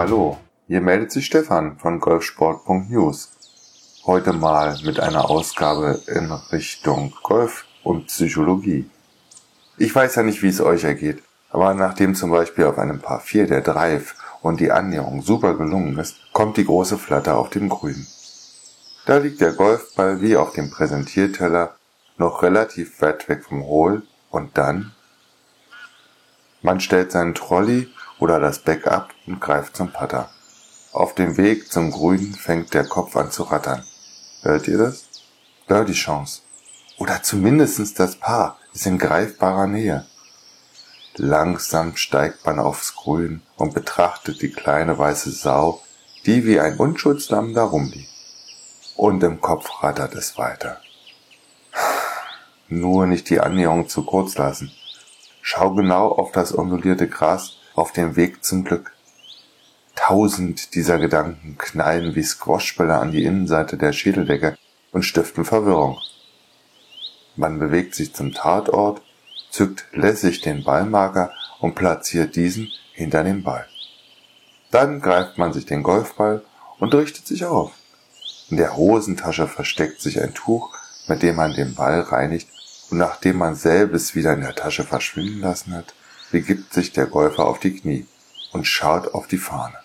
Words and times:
Hallo, 0.00 0.38
hier 0.68 0.80
meldet 0.80 1.10
sich 1.10 1.26
Stefan 1.26 1.76
von 1.76 1.98
golfsport.news. 1.98 3.32
Heute 4.06 4.32
mal 4.32 4.78
mit 4.84 5.00
einer 5.00 5.28
Ausgabe 5.28 6.00
in 6.06 6.30
Richtung 6.52 7.12
Golf 7.24 7.64
und 7.82 8.06
Psychologie. 8.06 8.88
Ich 9.76 9.92
weiß 9.92 10.14
ja 10.14 10.22
nicht, 10.22 10.40
wie 10.44 10.50
es 10.50 10.60
euch 10.60 10.84
ergeht, 10.84 11.24
aber 11.50 11.74
nachdem 11.74 12.14
zum 12.14 12.30
Beispiel 12.30 12.66
auf 12.66 12.78
einem 12.78 13.00
Paar 13.00 13.18
4 13.18 13.48
der 13.48 13.60
Drive 13.60 14.14
und 14.40 14.60
die 14.60 14.70
Annäherung 14.70 15.20
super 15.22 15.54
gelungen 15.54 15.98
ist, 15.98 16.14
kommt 16.32 16.58
die 16.58 16.64
große 16.66 16.96
Flatter 16.96 17.36
auf 17.36 17.50
dem 17.50 17.68
Grün. 17.68 18.06
Da 19.04 19.16
liegt 19.16 19.40
der 19.40 19.54
Golfball 19.54 20.20
wie 20.20 20.36
auf 20.36 20.52
dem 20.52 20.70
Präsentierteller 20.70 21.74
noch 22.18 22.44
relativ 22.44 23.02
weit 23.02 23.28
weg 23.28 23.46
vom 23.46 23.64
Hohl 23.64 24.04
und 24.30 24.56
dann 24.58 24.92
man 26.62 26.78
stellt 26.78 27.10
seinen 27.10 27.34
Trolley 27.34 27.88
oder 28.20 28.38
das 28.38 28.60
Backup 28.60 29.08
und 29.28 29.40
greift 29.40 29.76
zum 29.76 29.92
Putter. 29.92 30.30
Auf 30.92 31.14
dem 31.14 31.36
Weg 31.36 31.70
zum 31.70 31.90
Grün 31.90 32.34
fängt 32.34 32.72
der 32.74 32.84
Kopf 32.84 33.14
an 33.16 33.30
zu 33.30 33.42
rattern. 33.44 33.84
Hört 34.42 34.66
ihr 34.68 34.78
das? 34.78 35.04
Birdie 35.66 35.92
Chance. 35.92 36.42
Oder 36.98 37.22
zumindestens 37.22 37.94
das 37.94 38.16
Paar 38.16 38.58
ist 38.72 38.86
in 38.86 38.98
greifbarer 38.98 39.66
Nähe. 39.66 40.06
Langsam 41.16 41.96
steigt 41.96 42.46
man 42.46 42.58
aufs 42.58 42.94
Grün 42.94 43.42
und 43.56 43.74
betrachtet 43.74 44.40
die 44.40 44.50
kleine 44.50 44.98
weiße 44.98 45.30
Sau, 45.30 45.82
die 46.26 46.44
wie 46.46 46.60
ein 46.60 46.78
Unschuldslamm 46.78 47.54
da 47.54 47.64
rumliegt. 47.64 48.08
Und 48.96 49.22
im 49.22 49.40
Kopf 49.40 49.82
rattert 49.82 50.14
es 50.14 50.38
weiter. 50.38 50.80
Nur 52.68 53.06
nicht 53.06 53.30
die 53.30 53.40
Annäherung 53.40 53.88
zu 53.88 54.04
kurz 54.04 54.36
lassen. 54.36 54.72
Schau 55.42 55.74
genau 55.74 56.08
auf 56.08 56.32
das 56.32 56.56
ondulierte 56.56 57.08
Gras 57.08 57.52
auf 57.74 57.92
dem 57.92 58.16
Weg 58.16 58.44
zum 58.44 58.64
Glück. 58.64 58.92
Tausend 60.08 60.74
dieser 60.74 60.98
Gedanken 60.98 61.58
knallen 61.58 62.14
wie 62.14 62.22
Squashbälle 62.22 62.94
an 62.94 63.12
die 63.12 63.24
Innenseite 63.24 63.76
der 63.76 63.92
Schädeldecke 63.92 64.56
und 64.90 65.02
stiften 65.02 65.44
Verwirrung. 65.44 65.98
Man 67.36 67.58
bewegt 67.58 67.94
sich 67.94 68.14
zum 68.14 68.32
Tatort, 68.32 69.02
zückt 69.50 69.84
lässig 69.92 70.40
den 70.40 70.64
Ballmarker 70.64 71.30
und 71.60 71.74
platziert 71.74 72.36
diesen 72.36 72.70
hinter 72.94 73.22
dem 73.22 73.42
Ball. 73.42 73.66
Dann 74.70 75.02
greift 75.02 75.36
man 75.36 75.52
sich 75.52 75.66
den 75.66 75.82
Golfball 75.82 76.42
und 76.78 76.94
richtet 76.94 77.26
sich 77.26 77.44
auf. 77.44 77.72
In 78.48 78.56
der 78.56 78.78
Hosentasche 78.78 79.46
versteckt 79.46 80.00
sich 80.00 80.22
ein 80.22 80.32
Tuch, 80.32 80.74
mit 81.06 81.22
dem 81.22 81.36
man 81.36 81.52
den 81.52 81.74
Ball 81.74 82.00
reinigt 82.00 82.48
und 82.88 82.96
nachdem 82.96 83.36
man 83.36 83.56
selbes 83.56 84.14
wieder 84.14 84.32
in 84.32 84.40
der 84.40 84.54
Tasche 84.54 84.84
verschwinden 84.84 85.42
lassen 85.42 85.74
hat, 85.74 85.92
begibt 86.30 86.72
sich 86.72 86.94
der 86.94 87.04
Golfer 87.04 87.44
auf 87.44 87.60
die 87.60 87.76
Knie 87.76 88.06
und 88.52 88.66
schaut 88.66 89.12
auf 89.12 89.26
die 89.26 89.36
Fahne. 89.36 89.76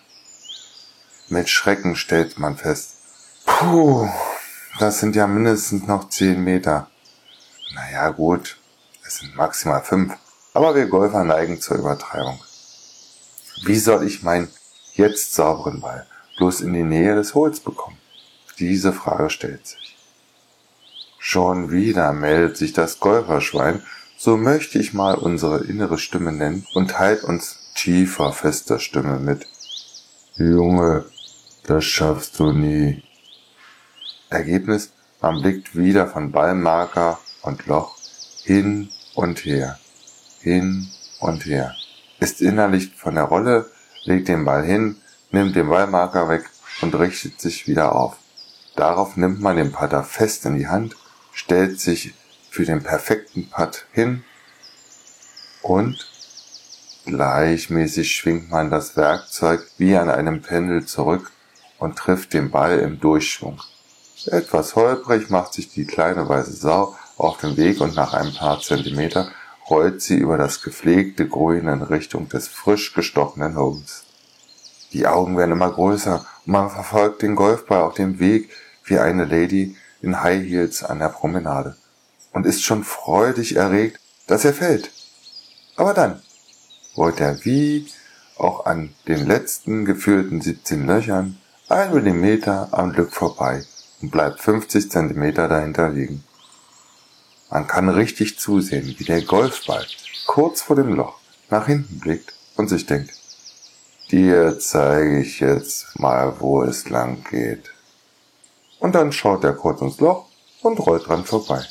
Mit 1.28 1.48
Schrecken 1.48 1.96
stellt 1.96 2.38
man 2.38 2.56
fest, 2.56 2.96
puh, 3.46 4.08
das 4.78 5.00
sind 5.00 5.16
ja 5.16 5.26
mindestens 5.26 5.86
noch 5.86 6.08
zehn 6.10 6.44
Meter. 6.44 6.88
Naja 7.74 8.10
gut, 8.10 8.58
es 9.06 9.18
sind 9.18 9.34
maximal 9.34 9.82
fünf, 9.82 10.14
aber 10.52 10.74
wir 10.74 10.86
Golfer 10.86 11.24
neigen 11.24 11.60
zur 11.60 11.78
Übertreibung. 11.78 12.38
Wie 13.64 13.78
soll 13.78 14.06
ich 14.06 14.22
meinen 14.22 14.48
jetzt 14.92 15.34
sauberen 15.34 15.80
Ball 15.80 16.06
bloß 16.36 16.60
in 16.60 16.72
die 16.74 16.82
Nähe 16.82 17.14
des 17.14 17.34
Hols 17.34 17.60
bekommen? 17.60 17.98
Diese 18.58 18.92
Frage 18.92 19.30
stellt 19.30 19.66
sich. 19.66 19.96
Schon 21.18 21.70
wieder 21.70 22.12
meldet 22.12 22.58
sich 22.58 22.74
das 22.74 23.00
Golferschwein, 23.00 23.82
so 24.18 24.36
möchte 24.36 24.78
ich 24.78 24.92
mal 24.92 25.14
unsere 25.14 25.64
innere 25.64 25.98
Stimme 25.98 26.32
nennen 26.32 26.66
und 26.74 26.90
teilt 26.90 27.24
uns 27.24 27.72
tiefer, 27.74 28.32
fester 28.32 28.78
Stimme 28.78 29.18
mit. 29.18 29.46
Junge, 30.36 31.06
das 31.66 31.84
schaffst 31.84 32.38
du 32.38 32.52
nie. 32.52 33.02
Ergebnis, 34.30 34.92
man 35.20 35.42
blickt 35.42 35.76
wieder 35.76 36.06
von 36.06 36.32
Ballmarker 36.32 37.18
und 37.42 37.66
Loch 37.66 37.96
hin 38.44 38.90
und 39.14 39.44
her, 39.44 39.78
hin 40.40 40.88
und 41.20 41.46
her, 41.46 41.74
ist 42.20 42.40
innerlich 42.40 42.94
von 42.94 43.14
der 43.14 43.24
Rolle, 43.24 43.70
legt 44.04 44.28
den 44.28 44.44
Ball 44.44 44.64
hin, 44.64 44.96
nimmt 45.30 45.56
den 45.56 45.68
Ballmarker 45.68 46.28
weg 46.28 46.50
und 46.82 46.94
richtet 46.94 47.40
sich 47.40 47.66
wieder 47.66 47.94
auf. 47.94 48.16
Darauf 48.76 49.16
nimmt 49.16 49.40
man 49.40 49.56
den 49.56 49.72
Putter 49.72 50.04
fest 50.04 50.44
in 50.46 50.58
die 50.58 50.68
Hand 50.68 50.96
stellt 51.34 51.80
sich 51.80 52.14
für 52.48 52.64
den 52.64 52.82
perfekten 52.82 53.50
Putt 53.50 53.86
hin 53.92 54.24
und 55.62 56.08
gleichmäßig 57.04 58.14
schwingt 58.14 58.50
man 58.50 58.70
das 58.70 58.96
Werkzeug 58.96 59.66
wie 59.76 59.96
an 59.96 60.08
einem 60.08 60.40
Pendel 60.40 60.86
zurück 60.86 61.32
und 61.84 61.96
trifft 61.96 62.32
den 62.32 62.50
Ball 62.50 62.78
im 62.78 62.98
Durchschwung. 62.98 63.60
Etwas 64.26 64.74
holprig 64.74 65.28
macht 65.28 65.52
sich 65.52 65.70
die 65.70 65.84
kleine 65.84 66.28
weiße 66.28 66.54
Sau 66.54 66.96
auf 67.18 67.36
den 67.36 67.56
Weg 67.58 67.80
und 67.80 67.94
nach 67.94 68.14
ein 68.14 68.32
paar 68.32 68.60
Zentimeter 68.60 69.30
rollt 69.68 70.00
sie 70.00 70.16
über 70.16 70.38
das 70.38 70.62
gepflegte 70.62 71.28
Grün 71.28 71.68
in 71.68 71.82
Richtung 71.82 72.28
des 72.28 72.48
frisch 72.48 72.94
gestochenen 72.94 73.56
Holes. 73.56 74.04
Die 74.92 75.06
Augen 75.06 75.36
werden 75.36 75.52
immer 75.52 75.70
größer 75.70 76.24
und 76.46 76.52
man 76.52 76.70
verfolgt 76.70 77.22
den 77.22 77.36
Golfball 77.36 77.82
auf 77.82 77.94
dem 77.94 78.18
Weg 78.18 78.50
wie 78.84 78.98
eine 78.98 79.24
Lady, 79.24 79.76
in 80.00 80.22
High 80.22 80.42
Heels 80.46 80.84
an 80.84 80.98
der 80.98 81.08
Promenade 81.08 81.76
und 82.32 82.46
ist 82.46 82.62
schon 82.62 82.84
freudig 82.84 83.56
erregt, 83.56 84.00
dass 84.26 84.44
er 84.44 84.54
fällt. 84.54 84.90
Aber 85.76 85.94
dann 85.94 86.22
rollt 86.96 87.20
er 87.20 87.44
wie 87.44 87.88
auch 88.36 88.66
an 88.66 88.94
den 89.08 89.26
letzten 89.26 89.84
geführten 89.84 90.40
17 90.40 90.86
Löchern 90.86 91.38
ein 91.68 91.94
Millimeter 91.94 92.68
am 92.72 92.92
Glück 92.92 93.12
vorbei 93.12 93.64
und 94.02 94.10
bleibt 94.10 94.40
50 94.40 94.90
Zentimeter 94.90 95.48
dahinter 95.48 95.88
liegen. 95.88 96.22
Man 97.50 97.66
kann 97.66 97.88
richtig 97.88 98.38
zusehen, 98.38 98.94
wie 98.98 99.04
der 99.04 99.22
Golfball 99.22 99.86
kurz 100.26 100.60
vor 100.60 100.76
dem 100.76 100.94
Loch 100.94 101.18
nach 101.48 101.66
hinten 101.66 102.00
blickt 102.00 102.34
und 102.56 102.68
sich 102.68 102.84
denkt, 102.84 103.12
dir 104.10 104.58
zeige 104.58 105.20
ich 105.20 105.40
jetzt 105.40 105.98
mal, 105.98 106.38
wo 106.40 106.62
es 106.62 106.90
lang 106.90 107.24
geht 107.30 107.72
und 108.78 108.94
dann 108.94 109.12
schaut 109.12 109.42
er 109.44 109.54
kurz 109.54 109.80
ins 109.80 110.00
Loch 110.00 110.26
und 110.60 110.78
rollt 110.80 111.08
dran 111.08 111.24
vorbei. 111.24 111.64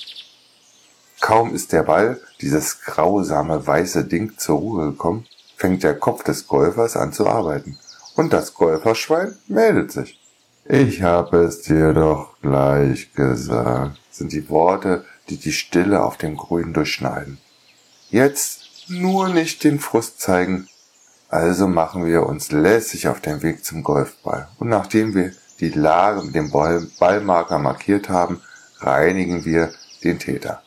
Kaum 1.21 1.53
ist 1.53 1.71
der 1.71 1.83
Ball, 1.83 2.19
dieses 2.41 2.81
grausame 2.81 3.65
weiße 3.65 4.05
Ding, 4.05 4.37
zur 4.37 4.57
Ruhe 4.57 4.91
gekommen, 4.91 5.27
fängt 5.55 5.83
der 5.83 5.97
Kopf 5.97 6.23
des 6.23 6.47
Golfers 6.47 6.97
an 6.97 7.13
zu 7.13 7.27
arbeiten. 7.27 7.77
Und 8.16 8.34
das 8.34 8.53
Golferschwein 8.53 9.35
meldet 9.47 9.91
sich. 9.91 10.19
Ich 10.66 11.01
habe 11.01 11.44
es 11.44 11.62
dir 11.63 11.94
doch 11.94 12.35
gleich 12.41 13.13
gesagt, 13.13 14.00
sind 14.12 14.31
die 14.31 14.50
Worte, 14.50 15.03
die 15.29 15.38
die 15.38 15.51
Stille 15.51 16.03
auf 16.03 16.18
dem 16.18 16.38
Grün 16.38 16.74
durchschneiden. 16.74 17.38
Jetzt 18.09 18.90
nur 18.90 19.29
nicht 19.29 19.63
den 19.63 19.79
Frust 19.79 20.22
zeigen. 20.22 20.68
Also 21.29 21.68
machen 21.68 22.06
wir 22.06 22.28
uns 22.28 22.51
lässig 22.51 23.07
auf 23.07 23.19
den 23.19 23.41
Weg 23.41 23.66
zum 23.66 23.84
Golfball. 23.84 24.47
Und 24.59 24.69
nachdem 24.69 25.16
wir 25.16 25.31
die 25.59 25.69
Lage 25.69 26.22
mit 26.22 26.35
dem 26.35 26.51
Ballmarker 26.51 27.57
markiert 27.57 28.09
haben, 28.09 28.42
reinigen 28.80 29.44
wir 29.45 29.74
den 30.04 30.19
Täter. 30.19 30.62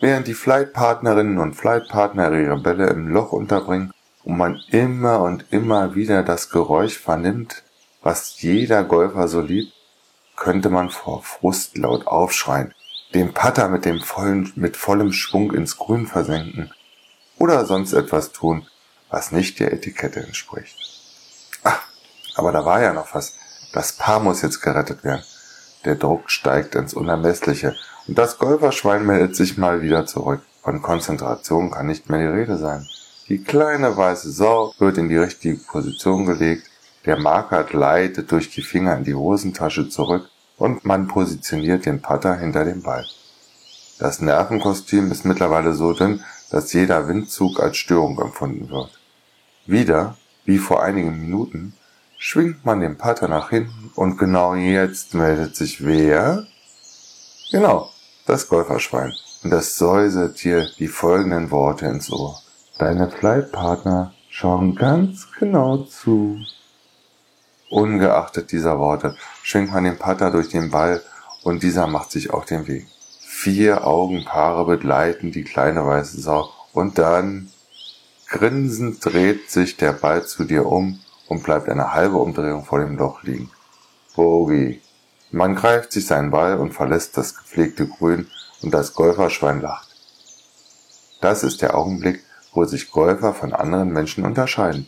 Während 0.00 0.26
die 0.26 0.34
Flightpartnerinnen 0.34 1.38
und 1.38 1.54
Flightpartner 1.54 2.32
ihre 2.32 2.60
Bälle 2.60 2.88
im 2.88 3.08
Loch 3.08 3.32
unterbringen 3.32 3.92
und 4.24 4.36
man 4.36 4.60
immer 4.70 5.20
und 5.20 5.44
immer 5.50 5.94
wieder 5.94 6.22
das 6.22 6.50
Geräusch 6.50 6.98
vernimmt, 6.98 7.62
was 8.02 8.40
jeder 8.40 8.84
Golfer 8.84 9.28
so 9.28 9.40
liebt, 9.40 9.72
könnte 10.36 10.70
man 10.70 10.90
vor 10.90 11.22
Frust 11.22 11.76
laut 11.76 12.06
aufschreien, 12.06 12.74
den 13.14 13.32
Putter 13.32 13.68
mit 13.68 13.84
dem 13.84 14.00
vollen, 14.00 14.52
mit 14.56 14.76
vollem 14.76 15.12
Schwung 15.12 15.52
ins 15.52 15.76
Grün 15.76 16.06
versenken 16.06 16.72
oder 17.38 17.64
sonst 17.64 17.92
etwas 17.92 18.32
tun, 18.32 18.66
was 19.10 19.32
nicht 19.32 19.60
der 19.60 19.72
Etikette 19.72 20.20
entspricht. 20.20 20.76
Ach, 21.64 21.82
aber 22.34 22.52
da 22.52 22.64
war 22.64 22.80
ja 22.80 22.92
noch 22.92 23.14
was. 23.14 23.36
Das 23.72 23.92
Paar 23.92 24.20
muss 24.20 24.42
jetzt 24.42 24.60
gerettet 24.60 25.04
werden. 25.04 25.24
Der 25.84 25.96
Druck 25.96 26.30
steigt 26.30 26.74
ins 26.74 26.94
Unermessliche 26.94 27.76
und 28.06 28.16
das 28.18 28.38
Golferschwein 28.38 29.04
meldet 29.04 29.36
sich 29.36 29.58
mal 29.58 29.82
wieder 29.82 30.06
zurück. 30.06 30.42
Von 30.62 30.80
Konzentration 30.80 31.70
kann 31.70 31.86
nicht 31.86 32.08
mehr 32.08 32.20
die 32.20 32.38
Rede 32.38 32.56
sein. 32.56 32.86
Die 33.28 33.42
kleine 33.42 33.96
weiße 33.96 34.32
Sau 34.32 34.74
wird 34.78 34.98
in 34.98 35.08
die 35.08 35.16
richtige 35.16 35.56
Position 35.56 36.26
gelegt, 36.26 36.68
der 37.06 37.18
Marker 37.18 37.64
gleitet 37.64 38.30
durch 38.32 38.50
die 38.50 38.62
Finger 38.62 38.96
in 38.96 39.04
die 39.04 39.14
Hosentasche 39.14 39.88
zurück 39.88 40.28
und 40.56 40.84
man 40.84 41.08
positioniert 41.08 41.86
den 41.86 42.02
Putter 42.02 42.36
hinter 42.36 42.64
dem 42.64 42.82
Ball. 42.82 43.04
Das 43.98 44.20
Nervenkostüm 44.20 45.12
ist 45.12 45.24
mittlerweile 45.24 45.74
so 45.74 45.92
dünn, 45.92 46.22
dass 46.50 46.72
jeder 46.72 47.08
Windzug 47.08 47.60
als 47.60 47.76
Störung 47.76 48.20
empfunden 48.20 48.68
wird. 48.68 48.90
Wieder, 49.66 50.16
wie 50.44 50.58
vor 50.58 50.82
einigen 50.82 51.20
Minuten, 51.20 51.74
schwingt 52.18 52.64
man 52.64 52.80
den 52.80 52.98
Putter 52.98 53.28
nach 53.28 53.50
hinten 53.50 53.90
und 53.94 54.18
genau 54.18 54.54
jetzt 54.54 55.14
meldet 55.14 55.54
sich 55.56 55.84
wer? 55.84 56.46
Genau, 57.52 57.90
das 58.26 58.48
Golferschwein. 58.48 59.12
Und 59.44 59.50
das 59.50 59.76
säuselt 59.76 60.42
dir 60.42 60.68
die 60.78 60.88
folgenden 60.88 61.50
Worte 61.50 61.86
ins 61.86 62.10
Ohr. 62.10 62.40
Deine 62.82 63.08
Flightpartner 63.08 64.12
schauen 64.28 64.74
ganz 64.74 65.28
genau 65.38 65.84
zu. 65.84 66.40
Ungeachtet 67.70 68.50
dieser 68.50 68.80
Worte 68.80 69.16
schwingt 69.44 69.72
man 69.72 69.84
den 69.84 70.00
Putter 70.00 70.32
durch 70.32 70.48
den 70.48 70.72
Ball 70.72 71.00
und 71.44 71.62
dieser 71.62 71.86
macht 71.86 72.10
sich 72.10 72.30
auf 72.32 72.44
den 72.44 72.66
Weg. 72.66 72.88
Vier 73.20 73.86
Augenpaare 73.86 74.64
begleiten 74.64 75.30
die 75.30 75.44
kleine 75.44 75.86
weiße 75.86 76.20
Sau 76.20 76.50
und 76.72 76.98
dann 76.98 77.52
grinsend 78.26 79.04
dreht 79.04 79.48
sich 79.48 79.76
der 79.76 79.92
Ball 79.92 80.26
zu 80.26 80.42
dir 80.42 80.66
um 80.66 80.98
und 81.28 81.44
bleibt 81.44 81.68
eine 81.68 81.94
halbe 81.94 82.16
Umdrehung 82.16 82.64
vor 82.64 82.80
dem 82.80 82.98
Loch 82.98 83.22
liegen. 83.22 83.48
Bogey. 84.16 84.82
Man 85.30 85.54
greift 85.54 85.92
sich 85.92 86.08
seinen 86.08 86.32
Ball 86.32 86.58
und 86.58 86.74
verlässt 86.74 87.16
das 87.16 87.36
gepflegte 87.36 87.86
Grün 87.86 88.26
und 88.60 88.74
das 88.74 88.92
Golferschwein 88.94 89.60
lacht. 89.60 89.88
Das 91.20 91.44
ist 91.44 91.62
der 91.62 91.76
Augenblick, 91.76 92.24
wo 92.52 92.64
sich 92.64 92.90
Golfer 92.90 93.34
von 93.34 93.52
anderen 93.52 93.92
Menschen 93.92 94.24
unterscheiden. 94.24 94.86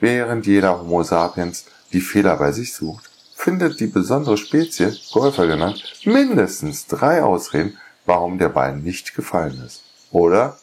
Während 0.00 0.46
jeder 0.46 0.80
Homo 0.80 1.02
sapiens 1.02 1.66
die 1.92 2.00
Fehler 2.00 2.36
bei 2.36 2.52
sich 2.52 2.74
sucht, 2.74 3.10
findet 3.34 3.80
die 3.80 3.86
besondere 3.86 4.36
Spezie, 4.36 4.96
Golfer 5.12 5.46
genannt, 5.46 5.82
mindestens 6.04 6.86
drei 6.86 7.22
Ausreden, 7.22 7.78
warum 8.06 8.38
der 8.38 8.48
Ball 8.48 8.76
nicht 8.76 9.14
gefallen 9.14 9.62
ist. 9.64 9.82
Oder? 10.10 10.58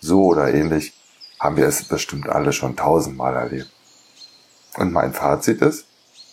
So 0.00 0.24
oder 0.24 0.52
ähnlich 0.52 0.94
haben 1.40 1.56
wir 1.56 1.66
es 1.66 1.84
bestimmt 1.84 2.28
alle 2.28 2.52
schon 2.52 2.76
tausendmal 2.76 3.34
erlebt. 3.34 3.70
Und 4.76 4.92
mein 4.92 5.12
Fazit 5.12 5.60
ist, 5.62 5.86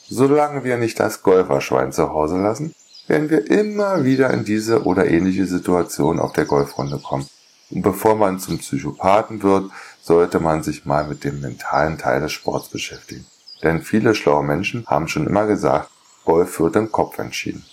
solange 0.08 0.64
wir 0.64 0.78
nicht 0.78 1.00
das 1.00 1.24
Golferschwein 1.24 1.92
zu 1.92 2.10
Hause 2.10 2.38
lassen, 2.38 2.74
werden 3.08 3.30
wir 3.30 3.50
immer 3.50 4.04
wieder 4.04 4.32
in 4.32 4.46
diese 4.46 4.84
oder 4.84 5.08
ähnliche 5.08 5.46
Situation 5.46 6.20
auf 6.20 6.34
der 6.34 6.46
Golfrunde 6.46 7.00
kommen. 7.00 7.28
Und 7.70 7.82
bevor 7.82 8.16
man 8.16 8.40
zum 8.40 8.60
Psychopathen 8.60 9.42
wird, 9.42 9.72
sollte 10.02 10.40
man 10.40 10.64
sich 10.64 10.86
mal 10.86 11.08
mit 11.08 11.24
dem 11.24 11.42
mentalen 11.42 11.98
Teil 11.98 12.22
des 12.22 12.32
Sports 12.32 12.70
beschäftigen. 12.70 13.26
Denn 13.64 13.82
viele 13.82 14.14
schlaue 14.14 14.44
Menschen 14.44 14.86
haben 14.86 15.08
schon 15.08 15.26
immer 15.26 15.48
gesagt, 15.48 15.90
Golf 16.26 16.60
wird 16.60 16.76
im 16.76 16.92
Kopf 16.92 17.18
entschieden. 17.18 17.66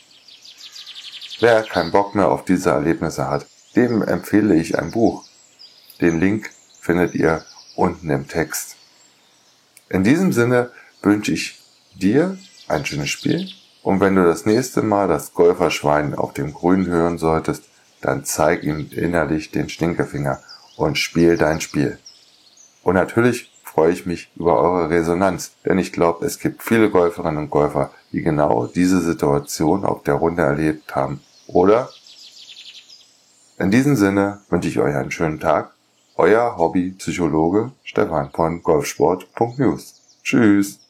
Wer 1.40 1.62
keinen 1.62 1.90
Bock 1.90 2.14
mehr 2.14 2.30
auf 2.30 2.44
diese 2.44 2.70
Erlebnisse 2.70 3.28
hat, 3.28 3.46
dem 3.74 4.02
empfehle 4.02 4.54
ich 4.54 4.78
ein 4.78 4.90
Buch. 4.90 5.24
Den 6.00 6.20
Link 6.20 6.50
findet 6.80 7.14
ihr 7.14 7.44
unten 7.74 8.10
im 8.10 8.28
Text. 8.28 8.76
In 9.88 10.04
diesem 10.04 10.32
Sinne 10.32 10.70
wünsche 11.02 11.32
ich 11.32 11.60
dir 11.94 12.38
ein 12.68 12.86
schönes 12.86 13.10
Spiel 13.10 13.48
und 13.82 14.00
wenn 14.00 14.14
du 14.14 14.24
das 14.24 14.46
nächste 14.46 14.82
Mal 14.82 15.08
das 15.08 15.34
Golferschwein 15.34 16.14
auf 16.14 16.32
dem 16.32 16.54
Grün 16.54 16.86
hören 16.86 17.18
solltest, 17.18 17.64
dann 18.02 18.24
zeig 18.24 18.64
ihm 18.64 18.88
innerlich 18.90 19.50
den 19.50 19.68
Stinkefinger 19.68 20.40
und 20.76 20.98
spiel 20.98 21.36
dein 21.36 21.60
Spiel. 21.60 21.98
Und 22.82 22.94
natürlich 22.94 23.50
freue 23.62 23.92
ich 23.92 24.04
mich 24.04 24.30
über 24.36 24.58
eure 24.58 24.90
Resonanz, 24.90 25.52
denn 25.64 25.78
ich 25.78 25.92
glaube, 25.92 26.26
es 26.26 26.38
gibt 26.38 26.62
viele 26.62 26.90
Golferinnen 26.90 27.44
und 27.44 27.50
Golfer, 27.50 27.90
die 28.12 28.22
genau 28.22 28.66
diese 28.66 29.00
Situation 29.00 29.84
auf 29.84 30.02
der 30.02 30.14
Runde 30.14 30.42
erlebt 30.42 30.94
haben. 30.94 31.20
Oder? 31.46 31.88
In 33.58 33.70
diesem 33.70 33.96
Sinne 33.96 34.40
wünsche 34.50 34.68
ich 34.68 34.78
euch 34.78 34.94
einen 34.94 35.10
schönen 35.10 35.40
Tag. 35.40 35.72
Euer 36.16 36.58
Hobbypsychologe 36.58 37.72
Stefan 37.84 38.30
von 38.30 38.62
golfsport.news. 38.62 39.94
Tschüss. 40.22 40.81